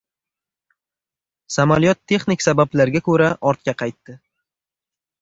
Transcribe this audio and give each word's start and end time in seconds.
Samolyot 1.57 2.01
texnik 2.13 2.47
sabablarga 2.49 3.05
ko‘ra 3.11 3.31
ortga 3.55 3.81
qaytdi 3.85 4.21